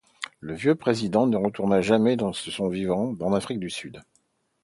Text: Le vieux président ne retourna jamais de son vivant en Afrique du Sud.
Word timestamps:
Le 0.39 0.55
vieux 0.55 0.73
président 0.73 1.27
ne 1.27 1.37
retourna 1.37 1.81
jamais 1.81 2.15
de 2.17 2.25
son 2.31 2.69
vivant 2.69 3.13
en 3.21 3.33
Afrique 3.33 3.59
du 3.59 3.69
Sud. 3.69 4.01